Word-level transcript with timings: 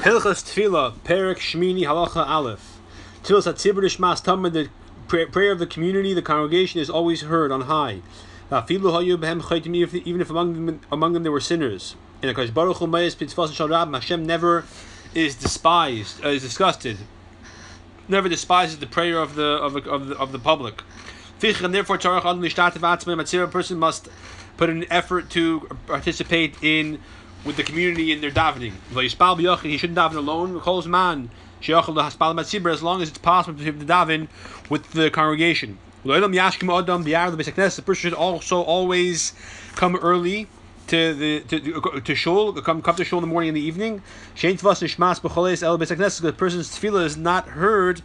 Hilchas 0.00 0.42
Tefillah, 0.42 0.94
Perek 1.00 1.36
Shmini 1.36 1.82
Halacha 1.82 2.26
Aleph. 2.26 2.80
Tefillah 3.22 3.52
Satzibur 3.52 3.84
Shmas 3.84 4.24
Tamid, 4.24 4.54
the 4.54 4.70
prayer 5.26 5.52
of 5.52 5.58
the 5.58 5.66
community, 5.66 6.14
the 6.14 6.22
congregation 6.22 6.80
is 6.80 6.88
always 6.88 7.20
heard 7.20 7.52
on 7.52 7.60
high. 7.62 8.00
Even 8.50 10.20
if 10.22 10.30
among 10.30 10.54
them, 10.54 10.80
among 10.90 11.12
them 11.12 11.22
there 11.22 11.30
were 11.30 11.38
sinners. 11.38 11.96
In 12.22 12.30
a 12.30 12.32
Baruch 12.50 12.78
Hashem 12.78 14.24
never 14.24 14.64
is 15.14 15.34
despised, 15.34 16.24
uh, 16.24 16.28
is 16.28 16.40
disgusted, 16.40 16.96
never 18.08 18.30
despises 18.30 18.78
the 18.78 18.86
prayer 18.86 19.18
of 19.18 19.34
the 19.34 19.42
of 19.42 19.76
of 19.86 20.06
the, 20.06 20.16
of 20.16 20.32
the 20.32 20.38
public. 20.38 20.82
And 21.42 21.74
therefore, 21.74 21.96
a 21.96 23.48
person 23.48 23.78
must 23.78 24.08
put 24.56 24.70
an 24.70 24.86
effort 24.90 25.28
to 25.30 25.60
participate 25.86 26.56
in 26.62 27.00
with 27.44 27.56
the 27.56 27.62
community 27.62 28.12
in 28.12 28.20
their 28.20 28.30
davening. 28.30 28.72
He 28.92 29.78
shouldn't 29.78 29.98
daven 29.98 30.16
alone. 30.16 30.60
Calls 30.60 30.86
man 30.86 31.30
As 31.66 32.82
long 32.82 33.02
as 33.02 33.08
it's 33.08 33.18
possible 33.18 33.58
for 33.58 33.64
him 33.64 33.80
to 33.80 33.86
daven 33.86 34.28
with 34.68 34.92
the 34.92 35.10
congregation. 35.10 35.78
The 36.02 37.82
person 37.84 37.94
should 37.94 38.14
also 38.14 38.62
always 38.62 39.32
come 39.76 39.96
early 39.96 40.48
to 40.90 41.14
the 41.14 41.40
to, 41.40 42.00
to 42.00 42.14
shul, 42.14 42.52
come 42.54 42.82
come 42.82 42.96
to 42.96 43.04
shul 43.04 43.18
in 43.18 43.22
the 43.22 43.28
morning 43.28 43.50
and 43.50 43.56
the 43.56 43.60
evening. 43.60 44.02
The 44.34 46.34
person's 46.36 46.68
tefillah 46.68 47.04
is 47.04 47.16
not 47.16 47.48
heard, 47.48 48.02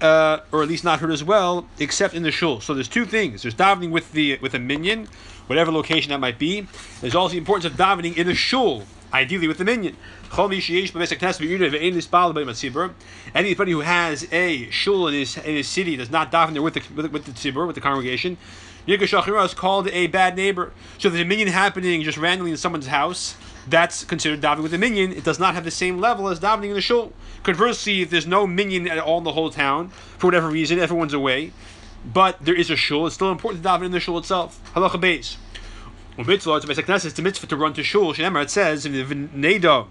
uh, 0.00 0.38
or 0.50 0.62
at 0.62 0.68
least 0.68 0.82
not 0.82 1.00
heard 1.00 1.10
as 1.10 1.22
well, 1.22 1.68
except 1.78 2.14
in 2.14 2.22
the 2.22 2.30
shul. 2.30 2.60
So 2.60 2.72
there's 2.72 2.88
two 2.88 3.04
things. 3.04 3.42
There's 3.42 3.54
davening 3.54 3.90
with 3.90 4.12
the 4.12 4.38
with 4.40 4.54
a 4.54 4.58
minyan, 4.58 5.08
whatever 5.52 5.70
location 5.70 6.10
that 6.10 6.18
might 6.18 6.38
be. 6.38 6.66
There's 7.00 7.14
also 7.14 7.32
the 7.32 7.38
importance 7.38 7.66
of 7.66 7.78
davening 7.78 8.16
in 8.16 8.26
the 8.26 8.34
shul, 8.34 8.84
ideally 9.12 9.46
with 9.46 9.58
the 9.58 9.64
minyan. 9.64 9.96
Anybody 13.34 13.72
who 13.72 13.80
has 13.80 14.32
a 14.32 14.70
shul 14.70 15.08
in 15.08 15.14
his 15.14 15.36
in 15.36 15.56
his 15.56 15.68
city 15.68 15.96
does 15.96 16.10
not 16.10 16.32
daven 16.32 16.54
there 16.54 16.62
with 16.62 16.74
the 16.74 16.82
with, 16.94 17.12
with 17.12 17.24
the 17.26 17.32
tzibur, 17.32 17.66
with 17.66 17.74
the 17.74 17.82
congregation. 17.82 18.38
Yiga 18.88 19.44
is 19.44 19.54
called 19.54 19.88
a 19.88 20.06
bad 20.08 20.36
neighbor. 20.36 20.72
So 20.98 21.10
a 21.10 21.24
minyan 21.24 21.48
happening 21.48 22.02
just 22.02 22.18
randomly 22.18 22.50
in 22.50 22.56
someone's 22.56 22.86
house, 22.86 23.36
that's 23.68 24.04
considered 24.04 24.40
davening 24.40 24.62
with 24.62 24.74
a 24.74 24.78
minyan. 24.78 25.12
It 25.12 25.22
does 25.22 25.38
not 25.38 25.54
have 25.54 25.64
the 25.64 25.70
same 25.70 26.00
level 26.00 26.28
as 26.28 26.40
davening 26.40 26.70
in 26.70 26.74
the 26.74 26.80
shul. 26.80 27.12
Conversely, 27.42 28.00
if 28.00 28.10
there's 28.10 28.26
no 28.26 28.46
minyan 28.46 28.88
at 28.88 28.98
all 28.98 29.18
in 29.18 29.24
the 29.24 29.32
whole 29.32 29.50
town, 29.50 29.90
for 30.18 30.28
whatever 30.28 30.48
reason, 30.48 30.78
everyone's 30.78 31.14
away, 31.14 31.52
but 32.04 32.44
there 32.44 32.54
is 32.54 32.70
a 32.70 32.76
shul, 32.76 33.06
it's 33.06 33.14
still 33.14 33.30
important 33.30 33.62
to 33.62 33.68
daven 33.68 33.86
in 33.86 33.92
the 33.92 34.00
shul 34.00 34.18
itself. 34.18 34.60
Halacha 34.74 35.00
Beis. 35.00 35.36
It's 36.18 37.18
a 37.18 37.22
mitzvah 37.22 37.46
to 37.46 37.56
run 37.56 37.72
to 37.72 37.82
shul. 37.82 38.12
It 38.12 38.50
says 38.50 38.84
in 38.84 38.92
the 38.92 39.02
Neda, 39.04 39.86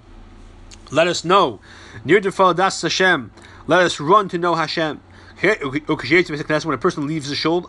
let 0.92 1.08
us 1.08 1.26
know. 1.26 1.60
Near 2.06 2.20
the 2.20 2.54
das 2.56 2.82
Hashem, 2.82 3.32
let 3.66 3.82
us 3.82 4.00
run 4.00 4.30
to 4.30 4.38
know 4.38 4.56
Hashem. 4.56 5.02
When 5.42 5.56
a 5.60 6.78
person 6.78 7.08
leaves 7.08 7.28
the 7.30 7.36
shul, 7.36 7.66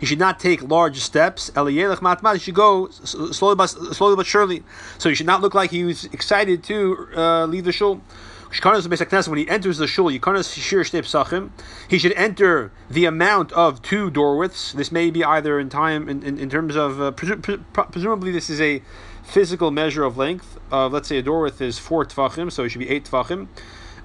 he 0.00 0.06
should 0.06 0.18
not 0.18 0.40
take 0.40 0.62
large 0.62 0.98
steps. 1.00 1.50
He 1.54 2.38
should 2.38 2.54
go 2.54 2.88
slowly 2.88 3.54
but, 3.54 3.66
slowly 3.66 4.16
but 4.16 4.24
surely. 4.24 4.62
So 4.96 5.10
he 5.10 5.14
should 5.14 5.26
not 5.26 5.42
look 5.42 5.52
like 5.52 5.70
he 5.70 5.84
was 5.84 6.06
excited 6.06 6.64
to 6.64 7.08
uh, 7.14 7.44
leave 7.44 7.64
the 7.64 7.72
shul. 7.72 8.00
When 8.48 9.38
he 9.38 9.48
enters 9.48 9.78
the 9.78 9.86
shul, 9.86 10.08
he 10.08 11.98
should 11.98 12.12
enter 12.12 12.72
the 12.90 13.04
amount 13.04 13.52
of 13.52 13.82
two 13.82 14.10
door 14.10 14.36
widths. 14.36 14.72
This 14.72 14.92
may 14.92 15.10
be 15.10 15.24
either 15.24 15.58
in 15.58 15.68
time, 15.68 16.08
in, 16.08 16.22
in, 16.22 16.38
in 16.38 16.48
terms 16.48 16.76
of, 16.76 17.00
uh, 17.00 17.12
presu- 17.12 17.64
presumably, 17.92 18.32
this 18.32 18.48
is 18.48 18.60
a 18.60 18.82
physical 19.22 19.70
measure 19.70 20.04
of 20.04 20.16
length. 20.16 20.58
Of 20.70 20.92
let's 20.92 21.08
say 21.08 21.18
a 21.18 21.22
door 21.22 21.42
width 21.42 21.60
is 21.60 21.78
four 21.78 22.04
tefachim, 22.04 22.50
so 22.50 22.64
it 22.64 22.70
should 22.70 22.78
be 22.78 22.88
eight 22.88 23.04
tefachim 23.04 23.48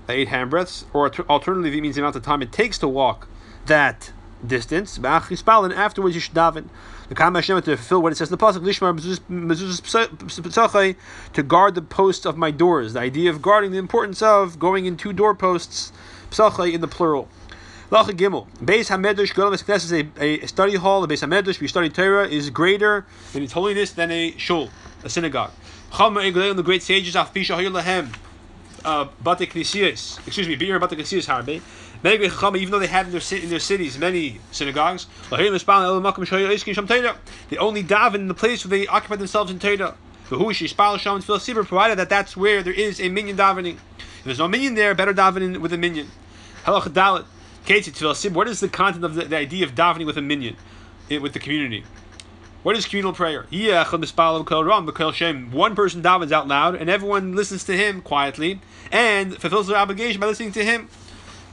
eight 0.09 0.30
handbreadths, 0.30 0.86
or 0.94 1.12
alternatively, 1.30 1.78
it 1.78 1.81
means 1.81 1.95
the 1.95 2.02
amount 2.02 2.16
of 2.16 2.23
time 2.23 2.42
it 2.42 2.52
takes 2.52 2.78
to 2.80 2.88
walk 2.88 3.28
that 3.66 4.12
distance. 4.45 4.97
And 4.97 5.06
afterwards, 5.06 6.16
you 6.16 6.22
should 6.22 6.34
daven. 6.34 6.66
The 7.09 7.16
Kam 7.16 7.35
Hashem 7.35 7.62
to 7.62 7.78
fulfill 7.78 8.02
what 8.02 8.12
it 8.12 8.16
says 8.16 8.31
in 8.31 8.38
the 8.38 8.44
pasuk 8.44 10.96
to 11.34 11.44
guard 11.44 11.75
the 11.75 11.81
posts 11.81 12.25
of 12.25 12.38
my 12.38 12.51
doors. 12.51 12.94
The 12.94 13.01
idea 13.01 13.30
of 13.30 13.41
guarding 13.41 13.72
the 13.72 13.78
importance 13.78 14.22
of 14.22 14.59
going 14.59 14.85
in 14.85 14.97
two 14.97 15.13
doorposts, 15.13 15.91
psachai 16.30 16.74
in 16.74 16.81
the 16.81 16.88
plural. 16.88 17.28
Lacha 17.90 18.12
Gimel. 18.12 18.47
Beis 18.63 18.90
Hamedrash 18.90 19.34
Golam 19.34 19.53
is 19.53 19.91
a, 19.91 20.47
study 20.47 20.75
hall. 20.75 21.06
The 21.06 21.13
Beis 21.13 21.28
Hamedrash, 21.28 21.59
we 21.59 21.68
study 21.68 21.90
Torah, 21.90 22.25
is 22.25 22.50
greater 22.50 23.06
in 23.34 23.44
its 23.44 23.51
holiness 23.51 23.91
than 23.91 24.12
a 24.12 24.31
shul, 24.38 24.69
a 25.03 25.09
synagogue. 25.09 25.51
Chama 25.91 26.56
the 26.56 26.63
great 26.63 26.84
sages, 26.84 27.16
Afpisha 27.16 27.57
Hayulahem 27.57 28.16
uh, 28.85 29.07
Bate 29.24 29.41
excuse 29.41 30.47
me, 30.47 30.56
Beer 30.56 30.80
Bate 30.80 30.91
Knesiyas 30.91 31.28
Harbe. 31.28 31.62
Even 32.03 32.72
though 32.72 32.79
they 32.79 32.88
had 32.88 33.06
in 33.07 33.12
their, 33.12 33.22
in 33.39 33.50
their 33.50 33.59
cities 33.59 33.97
many 33.97 34.39
synagogues, 34.51 35.07
they 35.29 35.38
only 35.38 35.59
daven 37.84 38.16
in 38.16 38.28
the 38.28 38.34
place 38.34 38.66
where 38.66 38.79
they 38.79 38.88
occupy 38.88 39.17
themselves 39.17 39.51
in 39.51 39.59
Torah. 39.59 39.95
Provided 40.28 41.97
that 41.97 42.09
that's 42.09 42.38
where 42.38 42.63
there 42.63 42.73
is 42.73 43.01
a 43.01 43.09
minyan 43.09 43.38
davening. 43.38 43.75
If 43.75 44.23
there's 44.23 44.39
no 44.39 44.47
minyan 44.47 44.75
there, 44.75 44.95
better 44.95 45.13
daven 45.13 45.57
with 45.57 45.73
a 45.73 45.78
dalet. 45.78 47.25
What 48.33 48.47
is 48.47 48.59
the 48.59 48.69
content 48.69 49.06
of 49.06 49.16
the, 49.16 49.25
the 49.25 49.38
idea 49.38 49.66
of 49.66 49.75
davening 49.75 50.06
with 50.06 50.18
a 50.18 50.22
minyan, 50.22 50.56
eh, 51.09 51.18
with 51.18 51.33
the 51.33 51.39
community? 51.39 51.83
What 52.63 52.78
is 52.78 52.85
communal 52.85 53.13
prayer? 53.13 53.47
One 53.50 53.85
person 55.75 56.03
davens 56.03 56.31
out 56.31 56.47
loud, 56.47 56.75
and 56.75 56.89
everyone 56.89 57.35
listens 57.35 57.63
to 57.66 57.75
him 57.75 58.01
quietly 58.01 58.62
and 58.91 59.35
fulfills 59.35 59.68
their 59.68 59.78
obligation 59.78 60.22
by 60.22 60.28
listening 60.28 60.51
to 60.53 60.63
him. 60.63 60.88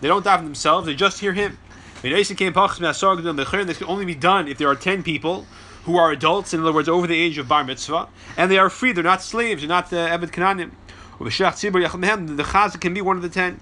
They 0.00 0.08
don't 0.08 0.24
daven 0.24 0.44
themselves; 0.44 0.86
they 0.86 0.94
just 0.94 1.20
hear 1.20 1.32
him. 1.32 1.58
This 2.02 2.28
can 2.28 3.88
only 3.88 4.04
be 4.04 4.14
done 4.14 4.48
if 4.48 4.58
there 4.58 4.68
are 4.68 4.76
ten 4.76 5.02
people 5.02 5.46
who 5.84 5.96
are 5.96 6.12
adults, 6.12 6.54
in 6.54 6.60
other 6.60 6.72
words, 6.72 6.88
over 6.88 7.06
the 7.06 7.18
age 7.18 7.38
of 7.38 7.48
bar 7.48 7.64
mitzvah, 7.64 8.08
and 8.36 8.50
they 8.50 8.58
are 8.58 8.70
free. 8.70 8.92
They're 8.92 9.02
not 9.02 9.22
slaves. 9.22 9.62
They're 9.62 9.68
not 9.68 9.92
uh, 9.92 9.96
ebed 9.96 10.32
kananim. 10.32 10.72
The 11.18 11.24
chazan 11.24 12.80
can 12.80 12.94
be 12.94 13.00
one 13.00 13.16
of 13.16 13.22
the 13.22 13.28
ten. 13.28 13.60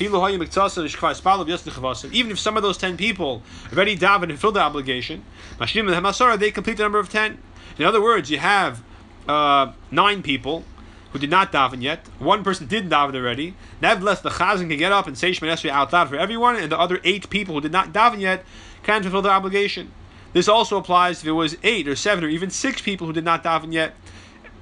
Even 0.00 0.14
if 2.30 2.38
some 2.38 2.56
of 2.56 2.62
those 2.62 2.78
ten 2.78 2.96
people 2.96 3.42
already 3.72 3.98
davened 3.98 4.30
and 4.30 4.32
fulfilled 4.32 4.54
the 4.54 4.60
obligation, 4.60 5.24
they 5.58 6.50
complete 6.52 6.76
the 6.76 6.82
number 6.82 6.98
of 6.98 7.08
ten. 7.08 7.38
In 7.76 7.84
other 7.84 8.00
words, 8.00 8.30
you 8.30 8.38
have 8.38 8.82
uh, 9.28 9.72
nine 9.90 10.22
people 10.22 10.64
who 11.14 11.20
did 11.20 11.30
not 11.30 11.52
daven 11.52 11.80
yet. 11.80 12.08
One 12.18 12.42
person 12.42 12.66
did 12.66 12.90
daven 12.90 13.14
already. 13.14 13.54
Nevertheless, 13.80 14.20
the 14.20 14.30
chazan 14.30 14.68
can 14.68 14.78
get 14.78 14.90
up 14.90 15.06
and 15.06 15.16
say 15.16 15.30
Shemon 15.30 15.52
Esrei 15.52 15.70
out 15.70 15.92
loud 15.92 16.08
for 16.08 16.16
everyone, 16.16 16.56
and 16.56 16.72
the 16.72 16.78
other 16.78 16.98
eight 17.04 17.30
people 17.30 17.54
who 17.54 17.60
did 17.60 17.70
not 17.70 17.92
daven 17.92 18.18
yet 18.18 18.44
can 18.82 19.00
fulfill 19.00 19.22
their 19.22 19.30
obligation. 19.30 19.92
This 20.32 20.48
also 20.48 20.76
applies 20.76 21.20
if 21.20 21.28
it 21.28 21.32
was 21.32 21.56
eight 21.62 21.86
or 21.86 21.94
seven 21.94 22.24
or 22.24 22.28
even 22.28 22.50
six 22.50 22.82
people 22.82 23.06
who 23.06 23.12
did 23.12 23.22
not 23.22 23.44
daven 23.44 23.72
yet, 23.72 23.94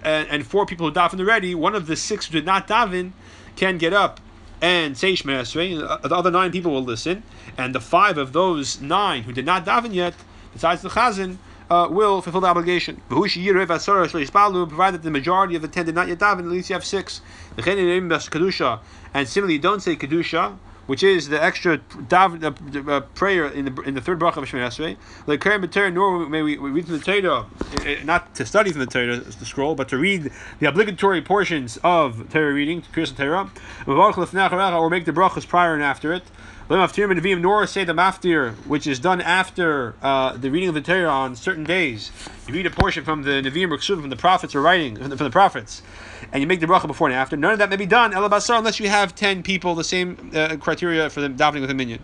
and, 0.04 0.28
and 0.28 0.46
four 0.46 0.66
people 0.66 0.86
who 0.86 0.92
davened 0.92 1.20
already. 1.20 1.54
One 1.54 1.74
of 1.74 1.86
the 1.86 1.96
six 1.96 2.26
who 2.26 2.32
did 2.32 2.44
not 2.44 2.68
daven 2.68 3.12
can 3.56 3.78
get 3.78 3.94
up 3.94 4.20
and 4.60 4.94
say 4.94 5.14
Shema 5.14 5.40
Esrei. 5.40 5.78
The 6.02 6.14
other 6.14 6.30
nine 6.30 6.52
people 6.52 6.72
will 6.72 6.84
listen, 6.84 7.22
and 7.56 7.74
the 7.74 7.80
five 7.80 8.18
of 8.18 8.34
those 8.34 8.78
nine 8.78 9.22
who 9.22 9.32
did 9.32 9.46
not 9.46 9.64
daven 9.64 9.94
yet, 9.94 10.12
besides 10.52 10.82
the 10.82 10.90
Chazan, 10.90 11.38
uh, 11.72 11.88
will 11.88 12.20
fulfill 12.20 12.42
the 12.42 12.46
obligation. 12.46 13.00
Provided 13.08 15.02
the 15.02 15.10
majority 15.10 15.56
of 15.56 15.62
the 15.62 15.68
ten 15.68 15.86
did 15.86 15.94
not 15.94 16.08
yet 16.08 16.18
daven, 16.18 16.40
at 16.40 16.46
least 16.46 16.68
you 16.70 16.74
have 16.74 16.84
six. 16.84 17.20
And 19.14 19.28
similarly, 19.28 19.58
don't 19.58 19.80
say 19.80 19.96
kedusha 19.96 20.58
which 20.86 21.02
is 21.02 21.28
the 21.28 21.42
extra 21.42 21.78
dav, 22.08 22.42
uh, 22.42 22.52
uh, 22.88 23.00
prayer 23.14 23.46
in 23.46 23.64
the 23.66 23.82
in 23.82 23.94
the 23.94 24.00
third 24.00 24.18
bracha 24.18 24.38
of 24.38 24.44
Shemini 24.44 24.66
Esrei. 24.66 24.96
Like 25.26 25.40
Karen 25.40 25.62
B'Torah, 25.62 25.92
nor 25.92 26.28
may 26.28 26.42
we, 26.42 26.58
we 26.58 26.70
read 26.70 26.86
from 26.86 26.98
the 26.98 27.04
Torah, 27.04 27.46
eh, 27.80 27.98
eh, 27.98 28.04
not 28.04 28.34
to 28.34 28.44
study 28.44 28.72
from 28.72 28.80
the 28.80 28.86
Torah, 28.86 29.18
the 29.18 29.46
scroll, 29.46 29.74
but 29.74 29.88
to 29.90 29.98
read 29.98 30.30
the 30.58 30.66
obligatory 30.66 31.22
portions 31.22 31.78
of 31.84 32.28
Torah 32.30 32.52
reading, 32.52 32.82
Kriyas 32.82 33.16
Torah, 33.16 33.50
or 33.86 34.90
make 34.90 35.04
the 35.04 35.12
brachas 35.12 35.46
prior 35.46 35.74
and 35.74 35.82
after 35.82 36.12
it. 36.12 36.24
Which 38.66 38.86
is 38.86 38.98
done 38.98 39.20
after 39.20 39.94
uh, 40.00 40.38
the 40.38 40.50
reading 40.50 40.70
of 40.70 40.74
the 40.74 40.80
Torah 40.80 41.10
on 41.10 41.36
certain 41.36 41.64
days. 41.64 42.10
You 42.48 42.54
read 42.54 42.64
a 42.64 42.70
portion 42.70 43.04
from 43.04 43.24
the 43.24 43.42
Nevi'im 43.42 44.00
from 44.00 44.08
the 44.08 44.16
prophets 44.16 44.54
or 44.54 44.62
writing 44.62 44.96
from 44.96 45.10
the, 45.10 45.18
from 45.18 45.24
the 45.24 45.30
prophets 45.30 45.82
and 46.32 46.40
you 46.40 46.46
make 46.46 46.60
the 46.60 46.66
bracha 46.66 46.86
before 46.86 47.08
and 47.08 47.14
after, 47.14 47.36
none 47.36 47.52
of 47.52 47.58
that 47.58 47.68
may 47.68 47.76
be 47.76 47.84
done 47.84 48.12
elabasar 48.12 48.56
unless 48.56 48.80
you 48.80 48.88
have 48.88 49.14
ten 49.14 49.42
people, 49.42 49.74
the 49.74 49.84
same 49.84 50.30
uh, 50.34 50.56
criteria 50.56 51.10
for 51.10 51.20
the 51.20 51.28
davening 51.28 51.60
with 51.60 51.70
a 51.70 51.74
minyan. 51.74 52.02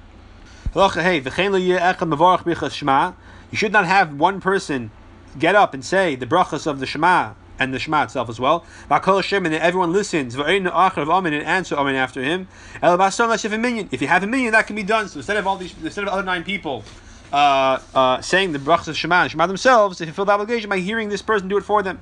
You 3.51 3.57
should 3.57 3.73
not 3.73 3.87
have 3.87 4.15
one 4.15 4.43
person 4.43 4.91
get 5.39 5.55
up 5.55 5.73
and 5.73 5.83
say 5.83 6.15
the 6.15 6.27
brachas 6.27 6.67
of 6.67 6.79
the 6.79 6.85
Shema 6.85 7.33
and 7.59 7.75
the 7.75 7.79
Shema 7.79 8.05
itself 8.05 8.29
as 8.29 8.39
well. 8.39 8.65
And 8.91 9.55
everyone 9.55 9.93
listens 9.93 10.35
and 10.35 10.69
answer 10.69 11.77
amen 11.77 11.95
after 11.95 12.23
him. 12.23 12.49
If 12.83 14.03
you 14.03 14.09
have 14.09 14.23
a 14.23 14.27
minyan, 14.27 14.53
that 14.53 14.67
can 14.67 14.77
be 14.77 14.83
done. 14.83 15.09
So 15.09 15.19
instead 15.19 15.37
of 15.37 15.47
all 15.47 15.57
these, 15.57 15.75
instead 15.83 16.05
of 16.05 16.11
other 16.11 16.23
nine 16.23 16.45
people 16.45 16.85
uh, 17.33 17.79
uh, 17.95 18.21
saying 18.21 18.53
the 18.53 18.59
brachas 18.59 18.89
of 18.89 18.97
Shema 18.97 19.29
Shema 19.29 19.47
themselves, 19.47 19.99
they 19.99 20.07
fulfill 20.07 20.25
the 20.25 20.33
obligation 20.33 20.71
by 20.71 20.79
hearing 20.79 21.09
this 21.09 21.23
person 21.23 21.49
do 21.49 21.57
it 21.57 21.65
for 21.65 21.83
them. 21.83 21.99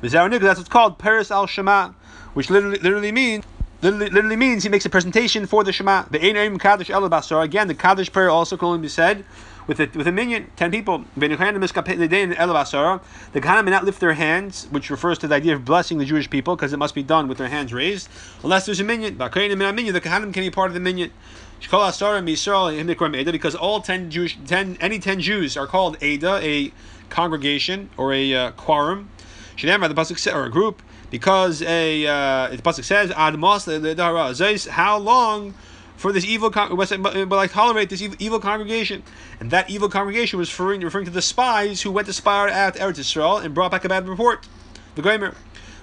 That's 0.00 0.14
what's 0.14 0.68
called 0.68 0.98
Pores 0.98 1.30
al 1.30 1.46
Shema. 1.46 1.92
which 2.34 2.50
literally 2.50 2.78
literally 2.78 3.12
means 3.12 3.44
literally, 3.82 4.10
literally 4.10 4.36
means 4.36 4.62
he 4.62 4.68
makes 4.68 4.86
a 4.86 4.90
presentation 4.90 5.46
for 5.46 5.64
the 5.64 5.72
Shema. 5.72 6.04
The 6.10 6.24
Ein. 6.24 6.36
Again, 6.36 7.68
the 7.68 7.74
Kaddish 7.74 8.12
prayer 8.12 8.30
also 8.30 8.56
can 8.56 8.66
only 8.68 8.80
be 8.80 8.88
said 8.88 9.24
with 9.66 9.80
a, 9.80 9.88
with 9.96 10.06
a 10.06 10.12
minyan, 10.12 10.50
ten 10.56 10.70
people. 10.70 11.04
The 11.16 11.28
Kohanim 11.28 11.64
may 13.64 13.70
not 13.70 13.84
lift 13.84 14.00
their 14.00 14.14
hands, 14.14 14.66
which 14.70 14.90
refers 14.90 15.18
to 15.18 15.28
the 15.28 15.34
idea 15.34 15.54
of 15.54 15.64
blessing 15.64 15.98
the 15.98 16.04
Jewish 16.04 16.28
people, 16.30 16.56
because 16.56 16.72
it 16.72 16.78
must 16.78 16.94
be 16.94 17.02
done 17.02 17.28
with 17.28 17.38
their 17.38 17.48
hands 17.48 17.72
raised, 17.72 18.08
unless 18.42 18.66
there's 18.66 18.80
a 18.80 18.84
minyan. 18.84 19.18
The 19.18 19.28
Kohanim 19.28 20.32
can 20.32 20.42
be 20.42 20.50
part 20.50 20.68
of 20.68 20.74
the 20.74 20.80
minyan. 20.80 21.10
Because 21.60 23.54
all 23.54 23.80
ten 23.80 24.10
Jewish, 24.10 24.38
ten 24.46 24.78
any 24.80 24.98
ten 24.98 25.20
Jews 25.20 25.56
are 25.56 25.66
called 25.66 25.98
Ada, 26.00 26.40
a 26.42 26.72
congregation 27.10 27.90
or 27.98 28.14
a 28.14 28.34
uh, 28.34 28.50
quorum. 28.52 29.10
the 29.56 29.68
pasuk 29.68 30.34
or 30.34 30.44
a 30.44 30.50
group, 30.50 30.82
because 31.10 31.60
a 31.62 32.06
uh, 32.06 32.48
the 32.48 32.62
pasuk 32.62 32.84
says 32.84 33.10
Ad 33.10 33.34
How 34.68 34.98
long? 34.98 35.54
For 36.00 36.12
this 36.12 36.24
evil, 36.24 36.50
con- 36.50 36.74
but 36.74 37.38
I 37.38 37.46
tolerate 37.46 37.90
this 37.90 38.00
evil, 38.00 38.40
congregation. 38.40 39.02
And 39.38 39.50
that 39.50 39.68
evil 39.68 39.90
congregation 39.90 40.38
was 40.38 40.48
referring, 40.48 40.80
referring 40.80 41.04
to 41.04 41.10
the 41.10 41.20
spies 41.20 41.82
who 41.82 41.92
went 41.92 42.06
to 42.06 42.14
spy 42.14 42.50
out 42.50 42.76
Eretz 42.76 42.98
Israel 42.98 43.36
and 43.36 43.54
brought 43.54 43.70
back 43.70 43.84
a 43.84 43.88
bad 43.90 44.08
report. 44.08 44.48
The 44.94 45.02
Gomer. 45.02 45.34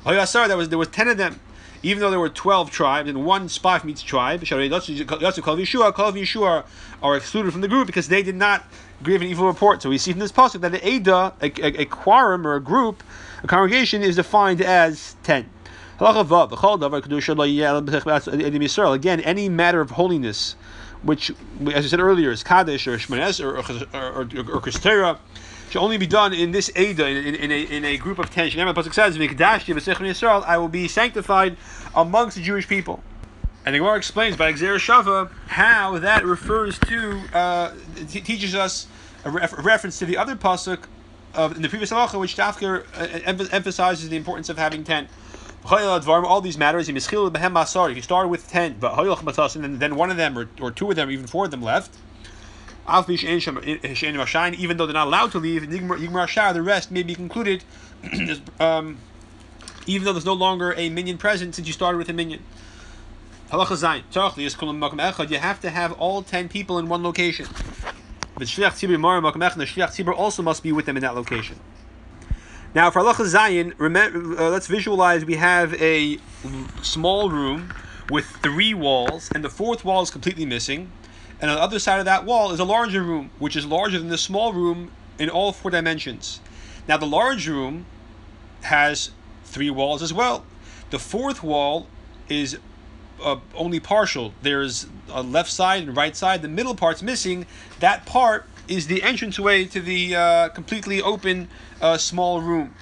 That 0.03 0.57
was 0.57 0.69
there 0.69 0.77
was 0.79 0.87
ten 0.87 1.07
of 1.07 1.17
them, 1.17 1.39
even 1.83 2.01
though 2.01 2.09
there 2.09 2.19
were 2.19 2.29
twelve 2.29 2.71
tribes 2.71 3.07
and 3.07 3.25
one 3.25 3.47
spy 3.47 3.77
from 3.77 3.91
each 3.91 4.05
tribe. 4.05 4.39
Call 4.43 4.59
of 4.59 4.63
Yeshua 4.65 5.87
of 5.87 6.15
Yeshua 6.15 6.65
are 7.03 7.15
excluded 7.15 7.51
from 7.51 7.61
the 7.61 7.67
group 7.67 7.85
because 7.85 8.07
they 8.07 8.23
did 8.23 8.35
not 8.35 8.65
give 9.03 9.21
an 9.21 9.27
evil 9.27 9.45
report. 9.45 9.83
So 9.83 9.89
we 9.89 9.99
see 9.99 10.11
from 10.13 10.19
this 10.19 10.31
pasuk 10.31 10.61
that 10.61 10.71
the 10.71 10.87
Ada, 10.87 11.33
a, 11.41 11.45
a, 11.61 11.81
a 11.81 11.85
quorum 11.85 12.47
or 12.47 12.55
a 12.55 12.59
group, 12.59 13.03
a 13.43 13.47
congregation, 13.47 14.01
is 14.01 14.15
defined 14.15 14.61
as 14.61 15.15
ten. 15.21 15.47
Again, 15.99 16.15
any 19.21 19.49
matter 19.49 19.81
of 19.81 19.89
holiness, 19.91 20.55
which, 21.01 21.31
as 21.73 21.85
I 21.85 21.88
said 21.88 21.99
earlier, 21.99 22.31
is 22.31 22.44
Kaddish 22.44 22.88
or 22.88 22.97
Shmanes 22.97 23.44
or, 23.44 23.57
or, 23.57 23.63
or, 23.94 24.27
or 24.57 24.61
should 25.69 25.81
only 25.81 25.97
be 25.97 26.07
done 26.07 26.33
in 26.33 26.51
this 26.51 26.71
Ada, 26.75 27.07
in, 27.07 27.35
in, 27.35 27.51
a, 27.51 27.61
in 27.63 27.83
a 27.83 27.97
group 27.97 28.19
of 28.19 28.29
ten. 28.29 28.49
Says, 28.51 29.17
I 29.17 30.57
will 30.57 30.67
be 30.67 30.88
sanctified 30.88 31.57
amongst 31.95 32.38
the 32.38 32.43
Jewish 32.43 32.67
people. 32.67 33.01
And 33.65 33.73
the 33.75 33.79
Gemara 33.79 33.97
explains 33.97 34.38
by 34.38 34.53
Gezeira 34.53 34.77
Shava 34.77 35.31
how 35.47 35.97
that 36.00 36.23
refers 36.23 36.79
to, 36.79 37.21
uh, 37.33 37.73
t- 38.07 38.21
teaches 38.21 38.55
us 38.55 38.88
a, 39.25 39.29
a, 39.29 39.61
reference 39.61 40.00
to 40.00 40.05
the 40.05 40.15
other 40.15 40.38
Pasuk 40.38 40.85
of, 41.33 41.57
in 41.57 41.61
the 41.61 41.67
previous 41.67 41.91
halacha, 41.91 42.17
which 42.17 42.38
Tafkir 42.38 42.85
uh, 42.95 43.50
emphasizes 43.51 44.07
the 44.07 44.15
importance 44.15 44.47
of 44.47 44.57
having 44.57 44.85
ten 44.85 45.09
all 45.69 46.41
these 46.41 46.57
matters. 46.57 46.87
He 46.87 46.99
started 46.99 48.29
with 48.29 48.47
ten, 48.47 48.77
but 48.79 48.97
and 49.55 49.79
then 49.79 49.95
one 49.95 50.11
of 50.11 50.17
them 50.17 50.37
or, 50.37 50.49
or 50.61 50.71
two 50.71 50.89
of 50.89 50.95
them, 50.95 51.11
even 51.11 51.27
four 51.27 51.45
of 51.45 51.51
them 51.51 51.61
left. 51.61 51.95
Even 52.89 54.77
though 54.77 54.85
they're 54.85 54.93
not 54.93 55.07
allowed 55.07 55.31
to 55.33 55.39
leave, 55.39 55.69
the 55.69 56.63
rest 56.63 56.91
may 56.91 57.03
be 57.03 57.15
concluded, 57.15 57.63
um, 58.59 58.97
even 59.85 60.05
though 60.05 60.13
there's 60.13 60.25
no 60.25 60.33
longer 60.33 60.73
a 60.77 60.89
minyan 60.89 61.17
present 61.17 61.55
since 61.55 61.67
you 61.67 61.73
started 61.73 61.97
with 61.97 62.09
a 62.09 62.13
minyan. 62.13 62.43
You 63.51 63.59
have 63.59 65.61
to 65.61 65.69
have 65.69 65.93
all 65.93 66.21
ten 66.21 66.49
people 66.49 66.79
in 66.79 66.87
one 66.87 67.03
location. 67.03 67.47
The 68.37 68.45
also 70.15 70.43
must 70.43 70.63
be 70.63 70.71
with 70.71 70.85
them 70.85 70.95
in 70.95 71.01
that 71.01 71.15
location. 71.15 71.59
Now, 72.77 72.91
for 72.91 73.01
Halacha 73.01 73.25
Zayin, 73.25 73.74
remember, 73.79 74.39
uh, 74.39 74.51
let's 74.51 74.68
visualize 74.68 75.25
we 75.25 75.38
have 75.38 75.74
a 75.81 76.19
small 76.83 77.31
room 77.31 77.74
with 78.07 78.27
three 78.27 78.75
walls, 78.75 79.31
and 79.33 79.44
the 79.44 79.50
fourth 79.50 79.83
wall 79.83 80.03
is 80.03 80.12
completely 80.12 80.45
missing. 80.45 80.91
And 81.41 81.50
on 81.50 81.57
the 81.57 81.63
other 81.63 81.79
side 81.79 81.97
of 81.97 82.06
that 82.06 82.24
wall 82.24 82.51
is 82.51 82.59
a 82.59 82.63
larger 82.63 83.01
room, 83.01 83.31
which 83.39 83.56
is 83.56 83.65
larger 83.65 83.97
than 83.97 84.09
the 84.09 84.18
small 84.19 84.53
room 84.53 84.91
in 85.18 85.27
all 85.27 85.53
four 85.53 85.71
dimensions. 85.71 86.39
Now, 86.88 86.97
the 86.97 87.07
large 87.07 87.47
room 87.47 87.88
has 88.62 89.09
three 89.44 89.71
walls 89.71 90.03
as 90.03 90.13
well. 90.13 90.45
The 90.91 91.00
fourth 91.00 91.41
wall 91.41 91.88
is 92.29 92.59
uh, 93.24 93.38
only 93.56 93.79
partial. 93.79 94.35
There's 94.44 94.85
a 95.09 95.24
left 95.24 95.50
side 95.50 95.81
and 95.81 95.97
right 95.97 96.15
side. 96.15 96.44
The 96.44 96.47
middle 96.47 96.75
part's 96.75 97.01
missing. 97.01 97.47
That 97.79 98.06
part 98.06 98.45
is 98.67 98.87
the 98.87 99.01
entranceway 99.01 99.65
to 99.65 99.81
the 99.81 100.15
uh, 100.15 100.49
completely 100.49 101.01
open 101.01 101.47
uh, 101.81 101.97
small 101.97 102.41
room 102.41 102.73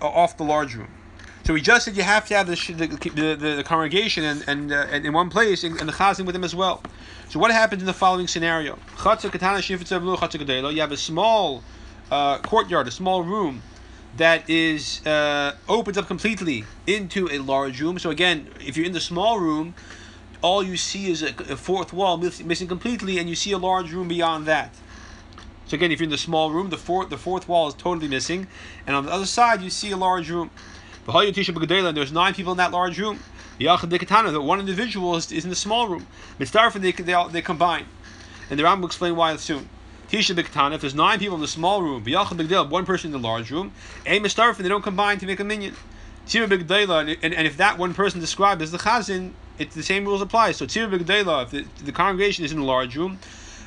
off 0.00 0.36
the 0.36 0.44
large 0.44 0.74
room. 0.74 0.88
So 1.44 1.54
we 1.54 1.60
just 1.62 1.84
said 1.84 1.96
you 1.96 2.02
have 2.02 2.26
to 2.28 2.36
have 2.36 2.46
the 2.46 2.56
the, 2.74 3.36
the, 3.36 3.56
the 3.56 3.64
congregation 3.64 4.24
and 4.24 4.44
and, 4.46 4.72
uh, 4.72 4.86
and, 4.90 5.06
in 5.06 5.12
one 5.12 5.30
place 5.30 5.64
and, 5.64 5.78
and 5.80 5.88
the 5.88 5.92
chazan 5.92 6.26
with 6.26 6.34
them 6.34 6.44
as 6.44 6.54
well. 6.54 6.82
So 7.28 7.38
what 7.38 7.50
happens 7.50 7.82
in 7.82 7.86
the 7.86 7.92
following 7.94 8.26
scenario? 8.26 8.78
You 10.70 10.80
have 10.80 10.92
a 10.92 10.96
small 10.96 11.62
uh, 12.10 12.38
courtyard, 12.38 12.88
a 12.88 12.90
small 12.90 13.22
room 13.22 13.62
that 14.16 14.48
is 14.50 15.04
uh, 15.06 15.54
opens 15.68 15.96
up 15.96 16.06
completely 16.06 16.64
into 16.86 17.28
a 17.30 17.38
large 17.38 17.80
room. 17.80 17.98
So 17.98 18.10
again, 18.10 18.48
if 18.60 18.76
you're 18.76 18.86
in 18.86 18.92
the 18.92 19.00
small 19.00 19.38
room, 19.38 19.74
all 20.42 20.62
you 20.62 20.76
see 20.76 21.10
is 21.10 21.22
a, 21.22 21.28
a 21.50 21.56
fourth 21.56 21.92
wall 21.92 22.16
missing 22.16 22.68
completely, 22.68 23.18
and 23.18 23.28
you 23.28 23.34
see 23.34 23.52
a 23.52 23.58
large 23.58 23.92
room 23.92 24.08
beyond 24.08 24.46
that. 24.46 24.74
So 25.66 25.76
again, 25.76 25.92
if 25.92 26.00
you're 26.00 26.06
in 26.06 26.10
the 26.10 26.18
small 26.18 26.50
room, 26.50 26.70
the 26.70 26.76
fourth 26.76 27.10
the 27.10 27.18
fourth 27.18 27.48
wall 27.48 27.68
is 27.68 27.74
totally 27.74 28.08
missing, 28.08 28.48
and 28.86 28.96
on 28.96 29.06
the 29.06 29.12
other 29.12 29.26
side 29.26 29.62
you 29.62 29.70
see 29.70 29.90
a 29.90 29.96
large 29.96 30.28
room. 30.30 30.50
There's 31.06 32.12
nine 32.12 32.34
people 32.34 32.52
in 32.52 32.58
that 32.58 32.72
large 32.72 32.98
room. 32.98 33.20
That 33.58 34.42
one 34.42 34.60
individual 34.60 35.16
is, 35.16 35.30
is 35.30 35.44
in 35.44 35.50
the 35.50 35.56
small 35.56 35.88
room. 35.88 36.06
Mitzdarfin 36.38 36.80
they 36.80 36.92
they, 36.92 37.24
they 37.30 37.42
combine, 37.42 37.86
and 38.48 38.58
the 38.58 38.64
Ram 38.64 38.80
will 38.80 38.86
explain 38.86 39.16
why 39.16 39.36
soon. 39.36 39.68
Tisha 40.10 40.74
if 40.74 40.80
there's 40.80 40.94
nine 40.94 41.18
people 41.20 41.36
in 41.36 41.40
the 41.40 41.46
small 41.46 41.82
room, 41.82 42.02
one 42.04 42.86
person 42.86 43.14
in 43.14 43.20
the 43.20 43.28
large 43.28 43.50
room, 43.50 43.72
a 44.06 44.18
Mitzdarfin 44.18 44.58
they 44.58 44.68
don't 44.68 44.82
combine 44.82 45.18
to 45.18 45.26
make 45.26 45.38
a 45.38 45.44
minyan. 45.44 45.76
And, 46.32 47.34
and 47.34 47.46
if 47.46 47.56
that 47.56 47.78
one 47.78 47.94
person 47.94 48.20
described 48.20 48.62
as 48.62 48.70
the 48.70 48.78
Chazan, 48.78 49.32
it, 49.60 49.70
the 49.72 49.82
same 49.82 50.04
rules 50.04 50.22
apply. 50.22 50.52
So 50.52 50.66
Tzir 50.66 50.90
B'Gdela, 50.90 51.44
if 51.44 51.50
the, 51.50 51.64
the 51.84 51.92
congregation 51.92 52.44
is 52.44 52.52
in 52.52 52.58
the 52.58 52.64
large 52.64 52.96
room, 52.96 53.18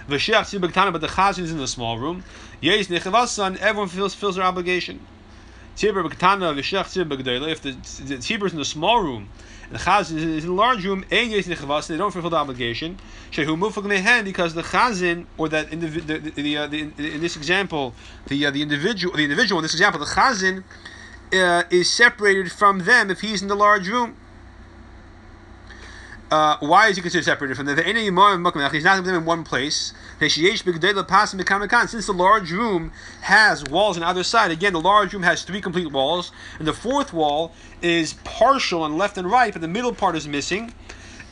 V'shiach 0.08 0.42
tzibur 0.42 0.70
b'ktana, 0.70 0.92
but 0.92 1.00
the 1.00 1.08
chazan 1.08 1.44
is 1.44 1.52
in 1.52 1.58
the 1.58 1.68
small 1.68 1.98
room. 1.98 2.26
Yeis 2.62 2.88
nechavasan, 2.88 3.58
everyone 3.60 3.88
fulfills, 3.88 4.14
fills 4.14 4.36
their 4.36 4.44
obligation. 4.44 5.00
Tzibur 5.78 6.04
b'ktana, 6.10 6.54
v'shiach 6.54 6.86
tzibur 6.86 7.18
b'gdela, 7.18 7.50
if 7.50 7.62
the, 7.62 7.72
the 7.72 8.18
tzibur 8.18 8.48
is 8.48 8.52
in 8.52 8.60
the 8.60 8.66
small 8.66 9.02
room, 9.02 9.30
and 9.70 9.80
the 9.80 9.80
chazan 9.80 10.18
is 10.18 10.44
in 10.44 10.50
the 10.50 10.52
large 10.52 10.84
room, 10.84 11.06
ein 11.10 11.30
yeis 11.30 11.46
nechavasan, 11.46 11.88
they 11.88 11.98
don't 11.98 12.12
fulfill 12.12 12.32
the 12.32 12.36
obligation. 12.36 12.98
Shehu 13.32 13.58
mufak 13.58 14.26
because 14.26 14.56
the 14.56 14.62
chazan, 14.62 15.26
or 15.38 15.48
that 15.48 15.72
in 15.72 15.80
the, 15.80 15.88
the, 15.88 16.18
the, 16.18 16.58
uh, 16.58 16.68
the, 16.68 16.82
in 16.82 17.22
this 17.22 17.38
example, 17.38 17.94
the, 18.28 18.46
uh, 18.46 18.52
the 18.52 18.62
individual, 18.62 19.16
the 19.16 19.24
individual 19.24 19.60
in 19.60 19.64
this 19.64 19.74
example, 19.74 20.02
the 20.02 20.06
chazan, 20.06 20.66
uh, 21.32 21.64
is 21.70 21.90
separated 21.90 22.52
from 22.52 22.80
them 22.80 23.10
if 23.10 23.22
he's 23.22 23.42
in 23.42 23.48
the 23.48 23.56
large 23.56 23.88
room. 23.88 24.18
Uh, 26.34 26.58
why 26.62 26.88
is 26.88 26.96
he 26.96 27.02
considered 27.04 27.26
separated 27.26 27.56
from 27.56 27.68
them? 27.68 27.78
He's 27.78 28.84
not 28.84 29.06
them 29.06 29.14
in 29.14 29.24
one 29.24 29.44
place. 29.44 29.94
Since 30.20 30.36
the 30.36 32.14
large 32.16 32.52
room 32.52 32.92
has 33.22 33.64
walls 33.66 33.98
on 33.98 34.04
either 34.04 34.24
side, 34.24 34.50
again, 34.50 34.74
the 34.74 34.82
large 34.82 35.14
room 35.14 35.22
has 35.22 35.44
three 35.44 35.62
complete 35.62 35.92
walls, 35.92 36.32
and 36.58 36.68
the 36.68 36.74
fourth 36.74 37.14
wall 37.14 37.54
is 37.84 38.14
partial 38.24 38.82
on 38.82 38.98
left 38.98 39.16
and 39.20 39.30
right, 39.30 39.54
but 39.54 39.62
the 39.62 39.68
middle 39.68 39.94
part 39.94 40.16
is 40.16 40.28
missing. 40.28 40.74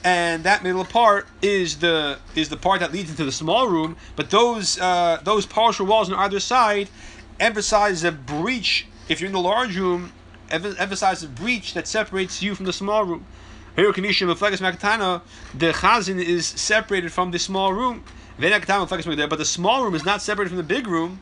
And 0.03 0.43
that 0.43 0.61
middle 0.61 0.85
part 0.85 1.27
is 1.41 1.79
the 1.79 2.19
is 2.35 2.49
the 2.49 2.57
part 2.57 2.79
that 2.81 2.91
leads 2.91 3.09
into 3.09 3.25
the 3.25 3.31
small 3.31 3.69
room. 3.69 3.97
But 4.15 4.29
those 4.29 4.77
uh, 4.77 5.19
those 5.23 5.47
partial 5.47 5.87
walls 5.87 6.11
on 6.11 6.19
either 6.19 6.39
side 6.39 6.91
emphasize 7.39 8.03
the 8.03 8.11
breach. 8.11 8.85
If 9.09 9.19
you're 9.19 9.29
in 9.29 9.33
the 9.33 9.39
large 9.39 9.75
room, 9.75 10.13
emphasize 10.51 11.21
the 11.21 11.27
breach 11.27 11.73
that 11.73 11.87
separates 11.87 12.43
you 12.43 12.53
from 12.53 12.67
the 12.67 12.73
small 12.73 13.03
room. 13.03 13.25
Here, 13.75 13.91
Kanishim 13.93 14.33
Makatana, 14.33 15.21
the 15.53 15.71
Chazan 15.71 16.21
is 16.21 16.45
separated 16.45 17.13
from 17.13 17.31
the 17.31 17.39
small 17.39 17.71
room. 17.71 18.03
But 18.37 18.49
the 18.49 19.45
small 19.45 19.83
room 19.83 19.95
is 19.95 20.03
not 20.03 20.21
separated 20.21 20.49
from 20.49 20.57
the 20.57 20.63
big 20.63 20.87
room. 20.87 21.21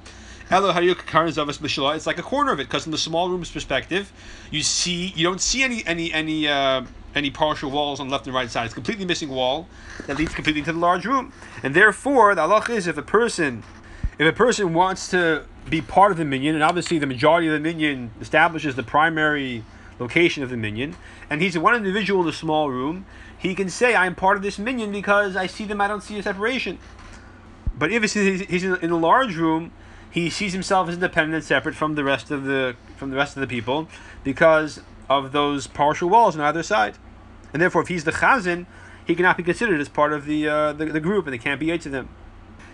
It's 0.51 2.07
like 2.07 2.17
a 2.17 2.23
corner 2.23 2.51
of 2.51 2.59
it, 2.59 2.63
because 2.63 2.83
from 2.83 2.91
the 2.91 2.97
small 2.97 3.29
room's 3.29 3.51
perspective, 3.51 4.11
you 4.49 4.63
see 4.63 5.13
you 5.15 5.23
don't 5.23 5.41
see 5.41 5.61
any 5.61 5.85
any 5.85 6.11
any 6.11 6.47
uh, 6.47 6.85
any 7.13 7.29
partial 7.29 7.69
walls 7.69 7.99
on 7.99 8.09
left 8.09 8.25
and 8.25 8.33
right 8.35 8.49
side. 8.49 8.65
It's 8.65 8.73
completely 8.73 9.05
missing 9.05 9.29
wall 9.29 9.67
that 10.07 10.17
leads 10.17 10.33
completely 10.33 10.63
to 10.63 10.73
the 10.73 10.79
large 10.79 11.05
room. 11.05 11.31
And 11.61 11.75
therefore, 11.75 12.33
the 12.33 12.41
halach 12.41 12.69
is 12.69 12.87
if 12.87 12.97
a 12.97 13.03
person 13.03 13.63
if 14.17 14.27
a 14.27 14.33
person 14.33 14.73
wants 14.73 15.09
to 15.09 15.45
be 15.69 15.81
part 15.81 16.11
of 16.11 16.17
the 16.17 16.25
minyan, 16.25 16.55
and 16.55 16.63
obviously 16.63 16.97
the 16.97 17.05
majority 17.05 17.47
of 17.47 17.53
the 17.53 17.59
minyan 17.59 18.09
establishes 18.19 18.75
the 18.75 18.83
primary 18.83 19.63
location 19.99 20.43
of 20.43 20.49
the 20.49 20.57
minyan, 20.57 20.95
and 21.29 21.41
he's 21.41 21.57
one 21.57 21.75
individual 21.75 22.23
in 22.23 22.29
a 22.29 22.33
small 22.33 22.69
room, 22.69 23.05
he 23.37 23.53
can 23.53 23.69
say, 23.69 23.95
I'm 23.95 24.15
part 24.15 24.37
of 24.37 24.43
this 24.43 24.57
minyan 24.57 24.91
because 24.91 25.35
I 25.35 25.47
see 25.47 25.65
them, 25.65 25.81
I 25.81 25.87
don't 25.87 26.01
see 26.01 26.17
a 26.17 26.23
separation. 26.23 26.79
But 27.77 27.91
if 27.91 28.03
he's 28.03 28.63
in 28.63 28.91
a 28.91 28.97
large 28.97 29.35
room, 29.35 29.71
he 30.11 30.29
sees 30.29 30.53
himself 30.53 30.89
as 30.89 30.95
independent 30.95 31.35
and 31.35 31.43
separate 31.43 31.75
from 31.75 31.95
the 31.95 32.03
rest 32.03 32.31
of 32.31 32.43
the 32.43 32.75
from 32.97 33.11
the 33.11 33.15
rest 33.15 33.37
of 33.37 33.41
the 33.41 33.47
people 33.47 33.87
because 34.23 34.81
of 35.09 35.31
those 35.31 35.67
partial 35.67 36.09
walls 36.09 36.35
on 36.35 36.41
either 36.41 36.63
side. 36.63 36.97
And 37.53 37.61
therefore, 37.61 37.81
if 37.83 37.87
he's 37.87 38.03
the 38.03 38.11
chazan, 38.11 38.65
he 39.05 39.15
cannot 39.15 39.37
be 39.37 39.43
considered 39.43 39.79
as 39.79 39.89
part 39.89 40.13
of 40.13 40.25
the, 40.25 40.47
uh, 40.47 40.73
the, 40.73 40.85
the 40.85 40.99
group, 40.99 41.25
and 41.25 41.33
they 41.33 41.39
can't 41.39 41.59
be 41.59 41.71
eight 41.71 41.81
to 41.81 41.89
them. 41.89 42.09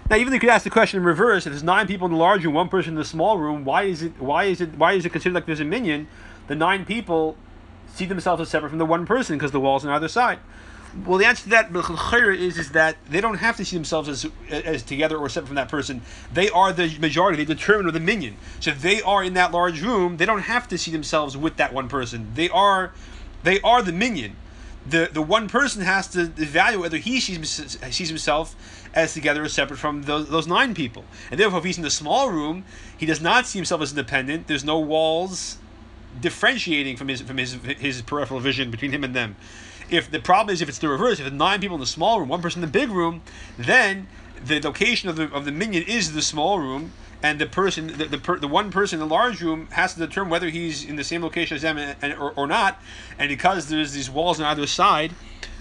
Now, 0.10 0.18
even 0.18 0.34
if 0.34 0.36
you 0.36 0.40
could 0.42 0.50
ask 0.50 0.64
the 0.64 0.70
question 0.70 1.00
in 1.00 1.06
reverse: 1.06 1.46
If 1.46 1.54
there's 1.54 1.64
nine 1.64 1.88
people 1.88 2.06
in 2.06 2.12
the 2.12 2.20
large 2.20 2.44
room, 2.44 2.54
one 2.54 2.70
person 2.70 2.94
in 2.94 2.98
the 2.98 3.06
small 3.06 3.38
room, 3.38 3.64
why 3.64 3.84
is 3.84 4.02
it 4.02 4.20
why 4.20 4.46
is 4.46 4.62
it 4.62 4.78
why 4.78 4.94
is 4.94 5.06
it 5.06 5.12
considered 5.12 5.36
like 5.36 5.46
there's 5.46 5.60
a 5.60 5.66
minyan? 5.66 6.08
The 6.48 6.56
nine 6.56 6.86
people 6.86 7.38
see 7.94 8.06
themselves 8.06 8.42
as 8.42 8.50
separate 8.50 8.70
from 8.70 8.80
the 8.80 8.86
one 8.86 9.06
person 9.06 9.38
because 9.38 9.52
the 9.52 9.60
walls 9.60 9.86
on 9.86 9.92
either 9.92 10.08
side. 10.08 10.40
Well, 11.06 11.18
the 11.18 11.26
answer 11.26 11.44
to 11.44 11.50
that 11.50 11.76
is 12.40 12.58
is 12.58 12.72
that 12.72 12.96
they 13.10 13.20
don't 13.20 13.38
have 13.38 13.58
to 13.58 13.66
see 13.66 13.76
themselves 13.76 14.08
as 14.08 14.26
as 14.50 14.82
together 14.82 15.18
or 15.18 15.28
separate 15.28 15.48
from 15.48 15.56
that 15.56 15.68
person. 15.68 16.02
They 16.32 16.50
are 16.50 16.72
the 16.72 16.98
majority. 17.00 17.44
They 17.44 17.54
determine 17.54 17.94
the 17.94 18.00
minyan. 18.00 18.38
So 18.62 18.72
if 18.72 18.82
they 18.82 19.02
are 19.02 19.22
in 19.24 19.34
that 19.34 19.52
large 19.52 19.82
room, 19.82 20.18
they 20.18 20.26
don't 20.26 20.42
have 20.42 20.68
to 20.70 20.78
see 20.78 20.92
themselves 20.92 21.36
with 21.36 21.58
that 21.58 21.74
one 21.74 21.90
person. 21.90 22.32
They 22.36 22.50
are 22.50 22.94
they 23.44 23.60
are 23.62 23.82
the 23.82 23.92
minyan. 23.92 24.38
The 24.88 25.10
the 25.12 25.22
one 25.22 25.50
person 25.50 25.82
has 25.82 26.08
to 26.10 26.32
evaluate 26.38 26.82
whether 26.82 26.98
he 26.98 27.20
sees, 27.20 27.78
sees 27.90 28.08
himself 28.08 28.56
as 28.94 29.14
together 29.14 29.44
or 29.44 29.50
separate 29.50 29.78
from 29.78 30.04
those, 30.04 30.30
those 30.30 30.48
nine 30.48 30.74
people. 30.74 31.04
And 31.30 31.38
therefore, 31.38 31.60
if 31.60 31.66
he's 31.66 31.78
in 31.78 31.84
the 31.84 31.90
small 31.90 32.30
room, 32.30 32.64
he 32.96 33.06
does 33.06 33.20
not 33.20 33.46
see 33.46 33.60
himself 33.60 33.82
as 33.82 33.92
independent. 33.92 34.48
There's 34.48 34.64
no 34.64 34.80
walls 34.80 35.58
differentiating 36.20 36.98
from 36.98 37.08
his 37.08 37.22
from 37.22 37.38
his 37.38 37.54
his 37.54 38.02
peripheral 38.02 38.40
vision 38.40 38.72
between 38.72 38.92
him 38.92 39.04
and 39.04 39.16
them. 39.16 39.36
If 39.90 40.10
the 40.10 40.20
problem 40.20 40.54
is 40.54 40.62
if 40.62 40.70
it's 40.70 40.80
the 40.80 40.90
reverse, 40.90 41.20
if 41.20 41.28
it's 41.28 41.36
nine 41.36 41.62
people 41.62 41.76
in 41.76 41.82
the 41.82 41.88
small 41.88 42.20
room, 42.20 42.30
one 42.30 42.42
person 42.42 42.64
in 42.64 42.70
the 42.70 42.80
big 42.80 42.90
room, 42.90 43.22
then 43.58 44.08
the 44.44 44.60
location 44.60 45.10
of 45.10 45.16
the 45.16 45.32
of 45.32 45.46
the 45.46 45.52
minyan 45.52 45.84
is 45.84 46.14
the 46.14 46.22
small 46.22 46.60
room, 46.60 46.92
and 47.22 47.40
the 47.40 47.46
person 47.46 47.88
the 47.88 48.06
the, 48.06 48.18
per, 48.18 48.40
the 48.40 48.48
one 48.48 48.72
person 48.72 49.02
in 49.02 49.08
the 49.08 49.14
large 49.14 49.42
room 49.42 49.68
has 49.72 49.94
to 49.94 50.00
determine 50.00 50.32
whether 50.32 50.50
he's 50.50 50.84
in 50.84 50.96
the 50.96 51.04
same 51.04 51.22
location 51.22 51.56
as 51.56 51.62
them 51.62 51.78
and, 51.78 51.96
and 52.02 52.14
or, 52.14 52.32
or 52.32 52.48
not. 52.48 52.82
And 53.20 53.30
because 53.30 53.70
there's 53.70 53.94
these 53.94 54.10
walls 54.10 54.40
on 54.40 54.46
either 54.46 54.68
side. 54.68 55.12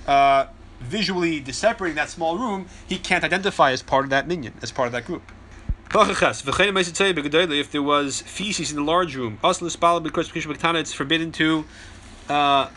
Uh, 0.07 0.47
visually 0.81 1.43
separating 1.51 1.97
that 1.97 2.11
small 2.11 2.37
room, 2.37 2.67
he 2.87 2.99
can't 2.99 3.25
identify 3.25 3.73
as 3.73 3.83
part 3.83 4.05
of 4.05 4.11
that 4.11 4.29
minyan, 4.29 4.53
as 4.61 4.71
part 4.71 4.87
of 4.87 4.93
that 4.93 5.07
group. 5.07 5.33
If 5.97 7.71
there 7.71 7.83
was 7.83 8.21
feces 8.23 8.71
in 8.73 8.77
the 8.77 8.83
large 8.83 9.15
room, 9.15 9.39
it's 9.45 10.93
forbidden 10.93 11.31
to 11.33 11.65
uh, 12.29 12.69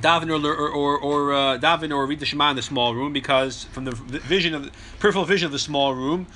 daven 0.00 0.30
or 0.30 0.54
or 0.54 0.70
or, 0.70 0.98
or 0.98 1.34
uh, 1.34 1.58
daven 1.58 1.94
or 1.94 2.06
read 2.06 2.20
the 2.20 2.24
Shema 2.24 2.48
in 2.48 2.56
the 2.56 2.62
small 2.62 2.94
room 2.94 3.12
because 3.12 3.64
from 3.64 3.84
the 3.84 3.90
vision 3.92 4.54
of 4.54 4.64
the 4.64 4.70
peripheral 5.00 5.26
vision 5.26 5.44
of 5.44 5.52
the 5.52 5.58
small 5.58 5.94
room, 5.94 6.26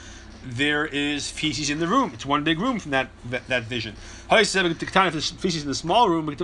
there 0.45 0.87
is 0.87 1.31
feces 1.31 1.71
in 1.71 1.79
the 1.79 1.87
room. 1.87 2.13
It's 2.15 2.25
one 2.25 2.45
big 2.45 2.61
room 2.61 2.79
from 2.79 2.93
that 2.93 3.11
that, 3.31 3.47
that 3.49 3.65
vision. 3.65 3.95
Feces 4.29 4.57
in 4.57 5.69
the 5.69 5.75
small 5.75 6.09
room, 6.09 6.29
you 6.29 6.37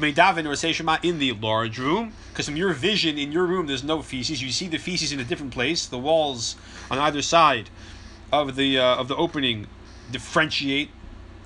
may 0.00 0.12
daven 0.12 0.48
or 0.48 0.56
say 0.56 0.72
Shema 0.72 0.98
in 1.02 1.18
the 1.18 1.32
large 1.32 1.78
room 1.78 2.12
because 2.32 2.46
from 2.46 2.56
your 2.56 2.72
vision 2.72 3.18
in 3.18 3.32
your 3.32 3.46
room 3.46 3.66
there's 3.66 3.84
no 3.84 4.02
feces. 4.02 4.42
You 4.42 4.50
see 4.50 4.68
the 4.68 4.78
feces 4.78 5.12
in 5.12 5.20
a 5.20 5.24
different 5.24 5.52
place. 5.52 5.86
The 5.86 5.98
walls 5.98 6.56
on 6.90 6.98
either 6.98 7.22
side 7.22 7.70
of 8.32 8.56
the 8.56 8.78
uh, 8.78 8.96
of 8.96 9.08
the 9.08 9.16
opening 9.16 9.66
differentiate 10.10 10.90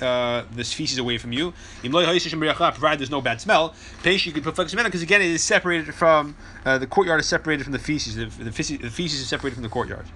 uh, 0.03 0.45
this 0.53 0.73
feces 0.73 0.99
away 0.99 1.19
from 1.19 1.33
you. 1.33 1.53
Provided 1.83 3.01
there's 3.01 3.11
no 3.11 3.21
bad 3.21 3.41
smell, 3.41 3.75
you 4.05 4.33
could 4.33 4.43
put 4.43 4.57
because 4.57 5.03
again 5.03 5.23
it 5.23 5.31
is 5.31 5.43
separated 5.43 5.95
from 5.95 6.37
uh, 6.65 6.79
the 6.79 6.87
courtyard 6.87 7.21
is 7.21 7.27
separated 7.27 7.65
from 7.65 7.73
the 7.73 7.79
feces. 7.79 8.17
The, 8.17 8.27
the, 8.27 8.53
feces, 8.53 8.79
the 8.79 8.91
feces 8.91 9.21
is 9.21 9.29
separated 9.29 9.55
from 9.55 9.63
the 9.63 9.69
courtyard. 9.69 10.07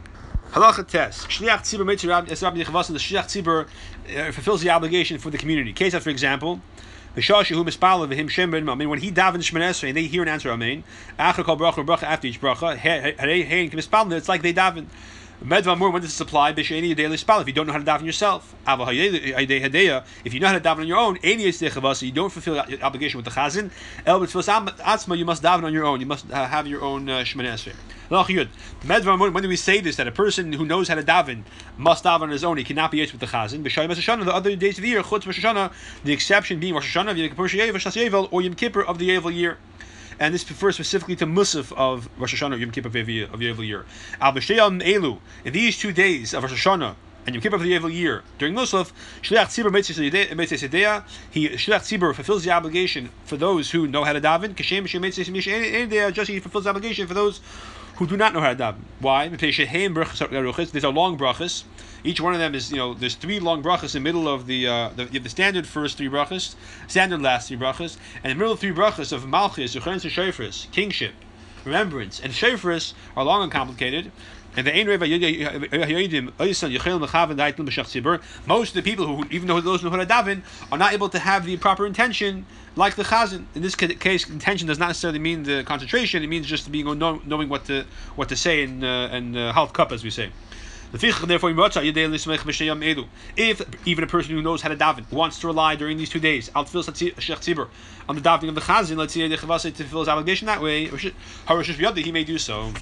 Halacha 0.53 0.87
test. 0.87 1.29
Shliach 1.29 1.61
tzibur 1.61 1.85
mitzvah 1.85 2.09
rabbi 2.09 2.29
The 2.29 2.35
shliach 2.35 3.25
tzibur 3.25 3.67
uh, 3.67 4.33
fulfills 4.33 4.61
the 4.61 4.71
obligation 4.71 5.19
for 5.19 5.31
the 5.31 5.38
community. 5.38 5.73
Case 5.73 5.97
for 5.97 6.11
example. 6.11 6.61
When 7.14 7.23
he 7.23 7.31
davened 7.31 9.45
Shemon 9.45 9.62
Esrei 9.62 9.88
and 9.88 9.97
they 9.97 10.03
hear 10.03 10.23
an 10.23 10.29
answer 10.29 10.50
Amen, 10.50 10.83
after 11.17 11.45
kol 11.45 11.57
bracha 11.57 11.87
bracha 11.87 12.03
after 12.03 12.26
each 12.26 12.41
bracha, 12.41 14.12
it's 14.12 14.29
like 14.29 14.43
they 14.43 14.53
daven. 14.53 14.87
Medvamur, 15.43 15.93
when 15.93 16.00
does 16.00 16.12
this 16.12 16.21
apply? 16.21 16.53
B'sheini 16.53 16.95
daily 16.95 17.17
spell. 17.17 17.41
If 17.41 17.47
you 17.47 17.53
don't 17.53 17.67
know 17.67 17.73
how 17.73 17.79
to 17.79 17.85
daven 17.85 18.05
yourself, 18.05 18.55
if 18.67 20.35
you 20.35 20.41
know 20.41 20.47
how 20.47 20.53
to 20.53 20.61
daven 20.61 20.79
on 20.79 20.87
your 20.87 20.97
own, 20.97 21.19
you 21.23 22.12
don't 22.12 22.31
fulfill 22.31 22.64
your 22.69 22.83
obligation 22.83 23.19
with 23.19 23.25
the 23.25 23.31
chazan. 23.31 23.71
El 24.07 24.21
atzma, 24.21 25.19
you 25.19 25.25
must 25.25 25.43
daven 25.43 25.64
on 25.64 25.73
your 25.73 25.85
own. 25.85 26.00
You 26.00 26.07
must 26.07 26.31
uh, 26.31 26.47
have 26.47 26.67
your 26.67 26.83
own 26.83 27.09
uh, 27.09 27.19
shemana 27.21 27.53
esrei. 27.53 27.75
When 29.33 29.43
do 29.43 29.49
we 29.49 29.57
say 29.57 29.81
this? 29.81 29.97
That 29.97 30.07
a 30.07 30.12
person 30.12 30.53
who 30.53 30.64
knows 30.64 30.88
how 30.88 30.95
to 30.95 31.03
daven 31.03 31.43
must 31.76 32.05
daven 32.05 32.23
on 32.23 32.31
his 32.31 32.45
own. 32.45 32.57
He 32.57 32.64
cannot 32.64 32.91
be 32.91 33.00
with 33.00 33.19
the 33.19 33.26
chazan. 33.26 33.62
B'shayim 33.62 33.88
Hashanah, 33.88 34.25
the 34.25 34.35
other 34.35 34.55
days 34.57 34.79
of 34.79 34.83
the 34.83 34.88
year, 34.88 35.03
chutz 35.03 35.73
the 36.05 36.12
exception 36.12 36.61
being 36.61 36.75
Rosh 36.75 36.97
Hashanah, 36.97 37.17
Yom 37.17 37.29
Kippur, 37.29 38.29
or 38.31 38.41
Yom 38.41 38.55
Kippur 38.55 38.83
of 38.83 38.99
the 38.99 39.11
Yovel 39.11 39.35
year 39.35 39.59
and 40.18 40.35
this 40.35 40.49
refers 40.49 40.75
specifically 40.75 41.16
to 41.16 41.26
Musaf 41.26 41.73
of 41.73 42.09
Rosh 42.18 42.35
Hashanah, 42.35 42.59
Yom 42.59 42.71
Kippur 42.71 42.88
of 42.88 43.06
the 43.06 43.26
Yovel 43.26 43.66
year. 43.66 43.85
Al 44.21 44.33
Elu, 44.33 45.18
in 45.44 45.52
these 45.52 45.78
two 45.78 45.92
days 45.92 46.35
of 46.35 46.42
Rosh 46.42 46.52
Hashanah, 46.52 46.94
and 47.26 47.35
Yom 47.35 47.42
Kippur 47.42 47.56
of 47.56 47.62
the 47.62 47.73
Yovel 47.73 47.92
year, 47.92 48.23
during 48.38 48.54
Musaf, 48.54 48.92
Shliach 49.23 49.47
Tzibur 49.47 49.73
Mitzvah 49.73 51.04
he 51.30 51.49
Shliach 51.49 51.80
Tzibur 51.80 52.14
fulfills 52.14 52.44
the 52.44 52.50
obligation 52.50 53.11
for 53.25 53.37
those 53.37 53.71
who 53.71 53.87
know 53.87 54.04
how 54.04 54.12
to 54.12 54.21
daven. 54.21 54.54
Kashem 54.54 54.87
Shem 54.87 55.02
Mitzvah 55.02 56.12
just 56.12 56.30
he 56.30 56.40
fulfills 56.40 56.64
the 56.64 56.71
obligation 56.71 57.06
for 57.06 57.14
those 57.14 57.40
who 57.97 58.07
do 58.07 58.17
not 58.17 58.35
know 58.35 58.41
how 58.41 58.53
to 58.53 58.57
daven. 58.57 58.81
Why? 59.01 59.29
These 59.29 59.61
are 60.85 60.93
long 60.93 61.17
brachas. 61.17 61.65
Each 62.03 62.21
one 62.21 62.35
of 62.35 62.41
them 62.41 62.55
is, 62.55 62.71
you 62.71 62.77
know, 62.77 62.95
there's 62.95 63.15
three 63.15 63.41
long 63.41 63.63
brachas 63.63 63.95
in 63.95 64.03
the 64.03 64.13
middle 64.13 64.29
of 64.29 64.47
the, 64.47 64.67
uh, 64.67 64.89
the, 64.91 65.05
the 65.05 65.29
standard 65.29 65.67
first 65.67 65.97
three 65.97 66.09
brachas, 66.09 66.55
standard 66.87 67.23
last 67.23 67.49
three 67.49 67.57
brachas, 67.57 67.97
and 68.23 68.31
the 68.31 68.35
middle 68.35 68.57
three 68.57 68.73
brachas 68.73 69.13
of 69.13 69.27
Malchus, 69.27 69.75
Zuchrenis, 69.75 70.05
and 70.05 70.13
Shofris, 70.13 70.71
kingship, 70.71 71.15
remembrance, 71.65 72.21
and 72.21 72.33
Shofris 72.33 72.93
are 73.17 73.25
long 73.25 73.43
and 73.43 73.53
complicated. 73.53 74.13
And 74.56 74.66
the 74.66 74.73
most 78.46 78.68
of 78.68 78.75
the 78.75 78.82
people 78.82 79.06
who, 79.06 79.25
even 79.30 79.49
though 79.49 79.61
those 79.61 79.82
who 79.82 79.90
to 79.90 79.96
daven, 80.06 80.42
are 80.70 80.78
not 80.78 80.92
able 80.92 81.08
to 81.08 81.18
have 81.18 81.44
the 81.44 81.56
proper 81.56 81.87
intention, 81.87 82.46
like 82.76 82.94
the 82.94 83.02
chazan. 83.02 83.46
In 83.56 83.62
this 83.62 83.75
case, 83.75 84.28
intention 84.28 84.68
does 84.68 84.78
not 84.78 84.88
necessarily 84.88 85.18
mean 85.18 85.42
the 85.42 85.64
concentration; 85.64 86.23
it 86.23 86.28
means 86.28 86.46
just 86.46 86.70
being 86.70 86.87
knowing 86.99 87.49
what 87.49 87.64
to 87.64 87.84
what 88.14 88.28
to 88.28 88.37
say 88.37 88.62
in 88.62 88.84
uh, 88.84 89.08
in 89.12 89.37
uh, 89.37 89.52
half 89.52 89.73
cup, 89.73 89.90
as 89.90 90.04
we 90.04 90.11
say. 90.11 90.30
If 90.92 91.02
even 93.84 94.04
a 94.04 94.06
person 94.06 94.30
who 94.32 94.42
knows 94.42 94.62
how 94.62 94.68
to 94.68 94.76
daven 94.76 95.11
wants 95.11 95.40
to 95.40 95.49
rely 95.49 95.75
during 95.75 95.96
these 95.96 96.11
two 96.11 96.20
days, 96.20 96.49
on 96.54 96.64
the 96.66 96.70
davening 98.20 98.49
of 98.49 98.54
the 98.54 98.61
chazan, 98.61 98.96
let's 98.96 99.12
say 99.12 99.26
the 99.26 99.37
chavase 99.37 99.62
to 99.62 99.73
fulfill 99.73 100.00
his 100.00 100.08
obligation 100.08 100.46
that 100.46 100.62
way, 100.62 100.87
he 102.02 102.12
may 102.12 102.23
do 102.23 102.38
so. 102.38 102.73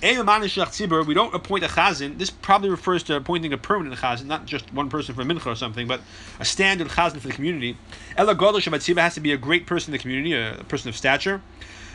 We 0.00 1.14
don't 1.14 1.34
appoint 1.34 1.64
a 1.64 1.68
chazan. 1.68 2.18
This 2.18 2.30
probably 2.30 2.70
refers 2.70 3.02
to 3.04 3.16
appointing 3.16 3.52
a 3.52 3.58
permanent 3.58 4.00
chazan, 4.00 4.26
not 4.26 4.46
just 4.46 4.72
one 4.72 4.88
person 4.88 5.14
for 5.14 5.22
a 5.22 5.24
mincha 5.24 5.46
or 5.46 5.56
something, 5.56 5.86
but 5.86 6.00
a 6.38 6.44
standard 6.44 6.88
chazan 6.88 7.18
for 7.18 7.28
the 7.28 7.34
community. 7.34 7.76
Ella 8.16 8.34
has 8.34 9.14
to 9.14 9.20
be 9.20 9.32
a 9.32 9.36
great 9.36 9.66
person 9.66 9.92
in 9.92 9.98
the 9.98 10.02
community, 10.02 10.34
a 10.34 10.64
person 10.64 10.88
of 10.88 10.96
stature 10.96 11.42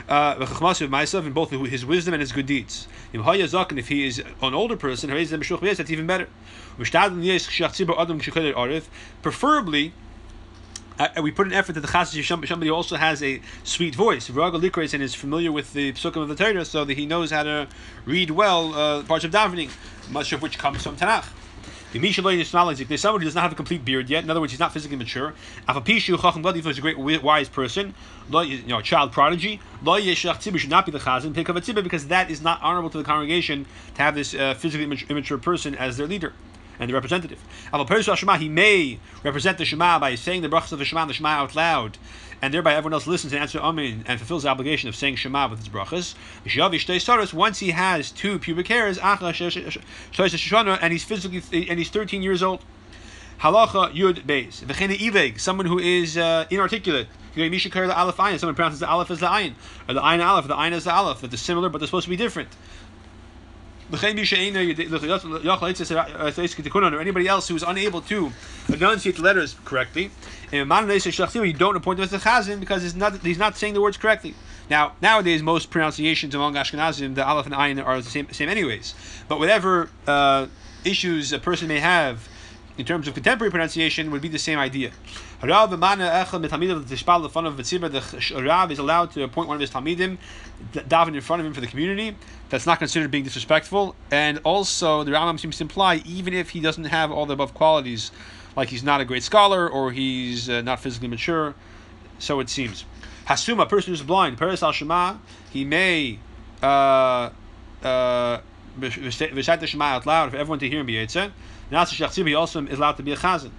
uh, 0.10 0.88
myself 0.90 1.26
in 1.26 1.34
both 1.34 1.52
his 1.52 1.86
wisdom 1.86 2.14
and 2.14 2.22
his 2.22 2.32
good 2.32 2.46
deeds. 2.46 2.88
If 3.14 3.88
he 3.88 4.06
is 4.06 4.20
an 4.20 4.54
older 4.54 4.76
person, 4.76 5.10
that's 5.10 5.92
even 5.92 6.08
better. 6.08 6.28
Preferably, 9.22 9.94
uh, 11.00 11.22
we 11.22 11.32
put 11.32 11.48
an 11.48 11.54
effort 11.54 11.74
that 11.74 11.82
the 11.82 11.88
chassid 11.88 12.48
somebody 12.48 12.70
also 12.70 12.96
has 12.96 13.24
a 13.24 13.42
sweet 13.64 13.96
voice. 13.96 14.30
Raga 14.30 14.60
Likres 14.60 14.94
and 14.94 15.02
is 15.02 15.16
familiar 15.16 15.52
with 15.52 15.74
the 15.74 15.94
psukim 15.94 16.22
of 16.22 16.28
the 16.28 16.36
Torah, 16.36 16.66
so 16.66 16.86
that 16.86 16.98
he 16.98 17.06
knows 17.06 17.32
how 17.32 17.44
to 17.44 17.68
read 18.06 18.30
well 18.30 18.74
uh, 18.74 19.04
parts 19.04 19.26
of 19.26 19.32
davening, 19.32 19.72
much 20.12 20.32
of 20.34 20.42
which 20.42 20.58
comes 20.58 20.84
from 20.84 20.96
Tanakh. 20.96 21.26
There's 21.94 22.16
someone 22.16 23.22
who 23.22 23.26
does 23.26 23.36
not 23.36 23.44
have 23.44 23.52
a 23.52 23.56
complete 23.56 23.86
beard 23.86 24.10
yet. 24.10 24.24
In 24.24 24.30
other 24.32 24.40
words, 24.40 24.52
he's 24.52 24.60
not 24.60 24.74
physically 24.74 24.98
mature. 24.98 25.36
Afapishu 25.70 26.20
Chacham 26.20 26.42
Gadi 26.42 26.60
is 26.68 26.80
a 26.80 26.82
great 26.82 26.98
wise 26.98 27.50
person, 27.50 27.94
you 28.32 28.64
know, 28.64 28.80
a 28.80 28.84
child 28.84 29.12
prodigy. 29.12 29.60
Lo 29.84 30.00
Yeshach 30.00 30.38
Tzibur 30.38 30.58
should 30.58 30.72
not 30.72 30.88
be 30.88 30.92
the 30.92 30.98
chazan. 30.98 31.36
Pick 31.36 31.50
up 31.50 31.56
a 31.56 31.82
because 31.84 32.08
that 32.08 32.32
is 32.32 32.42
not 32.42 32.60
honorable 32.64 32.90
to 32.90 32.98
the 32.98 33.04
congregation 33.04 33.68
to 33.94 34.02
have 34.02 34.16
this 34.16 34.34
uh, 34.34 34.56
physically 34.56 34.86
immature 35.08 35.38
person 35.38 35.76
as 35.76 35.98
their 35.98 36.08
leader 36.08 36.34
and 36.84 36.90
the 36.90 36.94
representative. 36.94 37.40
He 38.40 38.50
may 38.50 39.00
represent 39.24 39.58
the 39.58 39.66
Shema 39.66 40.00
by 40.00 40.16
saying 40.16 40.42
the 40.42 40.50
brachas 40.50 40.74
of 40.74 40.80
the 40.80 40.86
Shema 40.86 41.02
and 41.02 41.10
the 41.10 41.14
Shema 41.14 41.30
out 41.30 41.56
loud, 41.56 41.98
and 42.42 42.54
thereby 42.54 42.74
everyone 42.74 42.94
else 42.94 43.08
listens 43.08 43.32
and 43.34 43.42
answers 43.42 43.62
Amen 43.62 44.04
and 44.06 44.20
fulfills 44.20 44.44
the 44.44 44.50
obligation 44.50 44.90
of 44.90 44.96
saying 44.96 45.16
Shema 45.16 45.48
with 45.48 45.60
his 45.60 45.70
brachas. 45.70 46.14
Once 47.34 47.60
he 47.60 47.72
has 47.72 48.12
two 48.12 48.38
pubic 48.38 48.68
hairs, 48.68 48.98
and 48.98 50.92
he's 50.92 51.04
physically 51.04 51.70
and 51.70 51.80
he's 51.80 51.90
13 51.90 52.22
years 52.22 52.44
old. 52.44 52.64
Halacha 53.40 53.94
Yud 53.94 54.26
Beis. 54.26 54.64
V'chene 54.64 54.96
Iveg, 54.98 55.40
someone 55.40 55.66
who 55.66 55.80
is 55.80 56.18
uh, 56.18 56.46
inarticulate. 56.50 57.08
Someone 57.36 58.56
pronounces 58.56 58.80
the 58.80 58.88
Aleph 58.88 59.10
as 59.10 59.20
the 59.20 59.26
Ayin, 59.26 59.56
or 59.90 59.96
the 59.96 60.02
Ayin 60.02 60.24
Aleph, 60.24 60.48
the 60.48 60.56
Ayin 60.56 60.72
as 60.72 60.84
the 60.84 60.94
Aleph. 60.94 61.22
That 61.22 61.32
they're 61.32 61.38
similar, 61.38 61.68
but 61.68 61.80
they're 61.80 61.88
supposed 61.88 62.06
to 62.06 62.10
be 62.10 62.16
different. 62.16 62.50
Or 66.94 67.00
anybody 67.00 67.28
else 67.28 67.48
who 67.48 67.56
is 67.56 67.64
unable 67.64 68.02
to 68.02 68.32
enunciate 68.70 69.16
the 69.18 69.22
letters 69.22 69.56
correctly. 69.66 70.12
And 70.52 70.70
you 70.70 71.54
don't 71.54 71.76
appoint 71.76 72.00
him 72.00 72.04
as 72.04 72.12
the 72.12 72.18
chazan 72.18 72.60
because 72.60 72.84
he's 72.84 72.96
not 72.96 73.18
he's 73.20 73.38
not 73.38 73.58
saying 73.58 73.74
the 73.74 73.82
words 73.82 73.98
correctly. 73.98 74.36
Now 74.70 74.94
nowadays 75.02 75.44
most 75.44 75.70
pronunciations 75.70 76.34
among 76.36 76.56
Ashkenazim 76.56 77.16
the 77.16 77.26
aleph 77.26 77.46
and 77.46 77.56
ayin 77.56 77.84
are 77.84 78.02
the 78.02 78.10
same 78.10 78.32
same 78.32 78.50
anyways. 78.50 78.96
But 79.28 79.40
whatever 79.40 79.90
uh, 80.08 80.48
issues 80.84 81.32
a 81.32 81.40
person 81.40 81.68
may 81.68 81.80
have 81.80 82.28
in 82.78 82.86
terms 82.86 83.08
of 83.08 83.14
contemporary 83.14 83.52
pronunciation 83.52 84.10
would 84.12 84.22
be 84.22 84.28
the 84.28 84.40
same 84.40 84.58
idea. 84.58 84.92
Rav 85.44 85.74
is 85.74 85.80
allowed 88.80 89.12
to 89.12 89.24
appoint 89.24 89.48
one 89.48 89.56
of 89.56 89.62
his 89.62 89.70
Talmidim, 89.70 90.18
daven 90.74 91.14
in 91.14 91.22
front 91.22 91.40
of 91.40 91.46
him 91.46 91.54
for 91.54 91.62
the 91.62 91.68
community. 91.68 92.16
That's 92.50 92.66
not 92.66 92.80
considered 92.80 93.12
being 93.12 93.24
disrespectful. 93.24 93.96
And 94.12 94.40
also, 94.44 95.04
the 95.04 95.12
Rambam 95.12 95.40
seems 95.40 95.58
to 95.58 95.64
imply, 95.64 96.02
even 96.06 96.34
if 96.34 96.52
he 96.52 96.60
doesn't 96.60 96.86
have 96.86 97.12
all 97.12 97.26
the 97.26 97.34
above 97.34 97.54
qualities, 97.54 98.12
like 98.56 98.70
he's 98.70 98.84
not 98.84 99.02
a 99.02 99.06
great 99.06 99.24
scholar 99.24 99.70
or 99.70 99.92
he's 99.92 100.50
uh, 100.50 100.62
not 100.62 100.80
physically 100.80 101.08
mature, 101.08 101.56
so 102.20 102.40
it 102.40 102.50
seems. 102.50 102.86
Hasuma, 103.28 103.70
person 103.70 103.92
who's 103.92 104.02
blind, 104.02 104.38
Pores 104.38 104.64
al 104.64 104.72
Shema, 104.72 105.18
he 105.52 105.64
may 105.64 106.20
uh, 106.62 107.30
uh, 107.84 108.40
recite 108.78 109.60
the 109.60 109.68
Shema 109.68 109.86
out 109.86 110.06
loud 110.06 110.32
for 110.32 110.38
everyone 110.38 110.60
to 110.60 110.70
hear 110.70 110.80
him. 110.80 110.88
Nasa 110.88 111.32
Shachtzim, 111.72 112.38
also 112.38 112.66
is 112.66 112.78
allowed 112.78 112.98
to 112.98 113.04
be 113.04 113.12
a 113.12 113.18
chazan. 113.18 113.52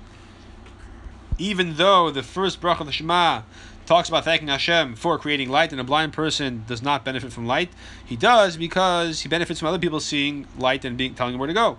Even 1.39 1.77
though 1.77 2.11
the 2.11 2.23
first 2.23 2.61
bracha 2.61 2.81
of 2.81 2.87
the 2.87 2.93
Shema 2.93 3.43
talks 3.87 4.09
about 4.09 4.25
thanking 4.25 4.49
Hashem 4.49 4.95
for 4.97 5.19
creating 5.19 5.51
light, 5.51 5.73
and 5.73 5.81
a 5.81 5.85
blind 5.85 6.13
person 6.13 6.65
does 6.67 6.83
not 6.83 7.05
benefit 7.05 7.33
from 7.33 7.47
light, 7.47 7.71
he 8.05 8.17
does 8.17 8.57
because 8.57 9.21
he 9.21 9.29
benefits 9.29 9.61
from 9.61 9.69
other 9.69 9.79
people 9.79 10.01
seeing 10.01 10.47
light 10.59 10.85
and 10.85 10.97
being 10.97 11.15
telling 11.15 11.35
him 11.35 11.41
where 11.41 11.49
to 11.49 11.55
go. 11.55 11.79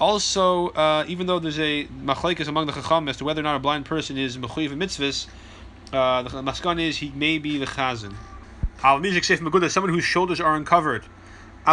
Also, 0.00 0.68
uh, 0.68 1.04
even 1.08 1.26
though 1.26 1.38
there's 1.38 1.58
a 1.58 1.84
machlekes 1.86 2.48
among 2.48 2.66
the 2.66 2.72
chacham 2.72 3.08
as 3.08 3.16
to 3.18 3.24
whether 3.24 3.40
or 3.40 3.44
not 3.44 3.56
a 3.56 3.58
blind 3.58 3.84
person 3.84 4.16
is 4.16 4.38
mechuyev 4.38 4.70
mitzvahs, 4.70 5.26
uh, 5.92 6.22
the 6.22 6.30
maskan 6.42 6.80
is 6.80 6.98
he 6.98 7.10
may 7.10 7.38
be 7.38 7.58
the 7.58 7.66
chazan. 7.66 8.14
Al 8.82 8.98
music 8.98 9.24
safe 9.24 9.40
someone 9.40 9.92
whose 9.92 10.04
shoulders 10.04 10.40
are 10.40 10.54
uncovered 10.54 11.04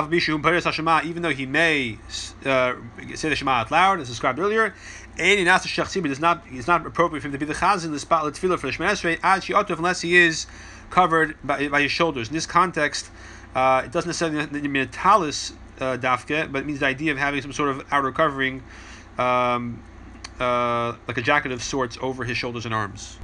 even 0.05 1.21
though 1.21 1.29
he 1.29 1.45
may 1.45 1.97
uh, 2.45 2.75
say 3.15 3.29
the 3.29 3.35
Shema 3.35 3.51
out 3.51 3.71
loud, 3.71 3.99
as 3.99 4.07
described 4.07 4.39
earlier, 4.39 4.73
and 5.17 5.39
in 5.39 5.47
Asa 5.47 5.67
Shachsim, 5.67 6.05
it 6.05 6.11
is 6.11 6.19
not 6.19 6.43
it's 6.51 6.67
not 6.67 6.85
appropriate 6.85 7.21
for 7.21 7.27
him 7.27 7.31
to 7.31 7.37
be 7.37 7.45
the 7.45 7.53
chazan 7.53 7.91
the 7.91 7.99
spot 7.99 8.23
tefillah 8.33 8.59
for 8.59 8.67
the 8.67 8.73
Shema 8.73 8.89
Esrei 8.89 9.19
ad 9.23 9.41
shi'otov 9.41 9.77
unless 9.77 10.01
he 10.01 10.15
is 10.15 10.45
covered 10.89 11.35
by, 11.43 11.67
by 11.67 11.81
his 11.81 11.91
shoulders. 11.91 12.27
In 12.27 12.33
this 12.33 12.45
context, 12.45 13.09
uh, 13.55 13.83
it 13.85 13.91
doesn't 13.91 14.09
necessarily 14.09 14.67
mean 14.67 14.83
a 14.83 14.85
talis 14.85 15.53
uh, 15.79 15.97
dafke, 15.97 16.51
but 16.51 16.59
it 16.59 16.65
means 16.65 16.79
the 16.79 16.85
idea 16.85 17.11
of 17.11 17.17
having 17.17 17.41
some 17.41 17.53
sort 17.53 17.69
of 17.69 17.85
outer 17.91 18.11
covering, 18.11 18.63
um, 19.17 19.81
uh, 20.39 20.95
like 21.07 21.17
a 21.17 21.21
jacket 21.21 21.51
of 21.51 21.63
sorts 21.63 21.97
over 22.01 22.23
his 22.23 22.37
shoulders 22.37 22.65
and 22.65 22.73
arms. 22.73 23.15